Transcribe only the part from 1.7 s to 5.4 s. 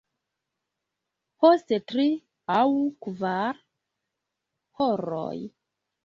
tri aŭ kvar horoj.